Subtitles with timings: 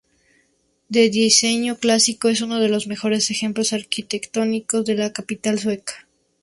[0.89, 6.07] De diseño clásico, es uno de los mejores ejemplos arquitectónicos de la capital sueca.